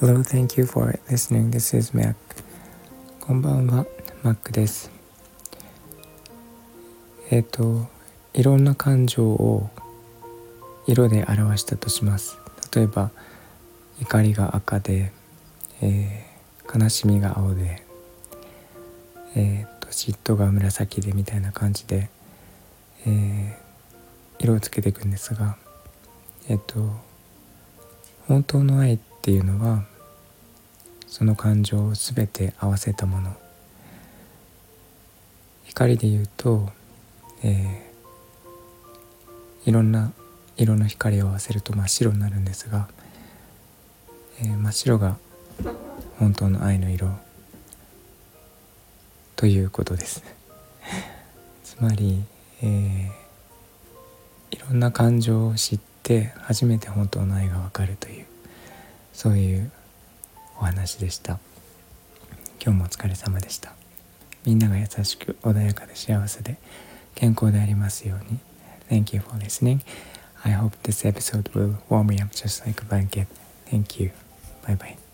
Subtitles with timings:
[0.00, 1.50] Hello, thank you for listening.
[1.50, 2.14] This is Mac.
[3.20, 3.84] こんばんは、
[4.22, 4.90] Mac です。
[7.30, 7.86] えっ、ー、と、
[8.32, 9.68] いろんな感情を
[10.86, 12.38] 色で表したとします。
[12.74, 13.10] 例えば、
[14.00, 15.12] 怒りが赤で、
[15.82, 17.82] えー、悲しみが青で、
[19.36, 22.08] えーと、嫉妬が紫でみたいな感じで、
[23.06, 23.71] えー、
[24.42, 25.56] 色をつけていくんですが
[26.48, 26.90] えっ、と
[28.28, 29.84] 本当の愛っていうのは
[31.06, 33.36] その感情を全て合わせたもの。
[35.64, 36.70] 光で言うと、
[37.42, 40.12] えー、いろんな
[40.56, 42.88] 色の光を合わせると真っ白になるんですが、
[44.40, 45.16] えー、真っ白が
[46.18, 47.08] 本当の愛の色
[49.36, 50.22] ということです。
[51.64, 52.24] つまり、
[52.62, 53.21] えー、
[54.68, 58.26] ろんな感情を知って初めて本当の愛がわかるという
[59.12, 59.70] そういう
[60.58, 61.38] お話でした
[62.62, 63.72] 今日もお疲れ様でした
[64.44, 66.56] みんなが優しく穏やかで幸せで
[67.14, 68.38] 健康でありますように
[68.88, 69.80] Thank you for listening
[70.44, 73.26] I hope this episode will warm me up just like a blanket
[73.70, 74.10] Thank you
[74.66, 75.11] Bye bye